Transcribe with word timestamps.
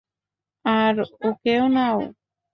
আর 0.65 0.95
ওকেও 1.21 1.65
নাও। 1.67 1.99